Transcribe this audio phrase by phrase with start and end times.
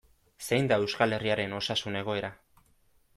[0.45, 2.33] Zein da Euskal Herriaren osasun egoera?